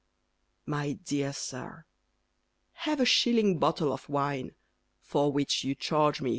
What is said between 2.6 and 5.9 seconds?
Have a shilling bottle of wine (For which you